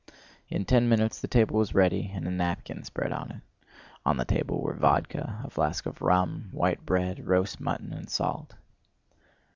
[0.49, 3.41] In ten minutes the table was ready and a napkin spread on it.
[4.03, 8.55] On the table were vodka, a flask of rum, white bread, roast mutton, and salt.